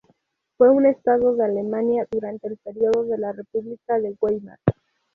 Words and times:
Fue 0.57 0.71
un 0.71 0.87
estado 0.87 1.35
de 1.35 1.45
Alemania 1.45 2.07
durante 2.09 2.47
el 2.47 2.57
periodo 2.57 3.03
de 3.03 3.19
la 3.19 3.33
República 3.33 3.99
de 3.99 4.17
Weimar. 4.19 4.57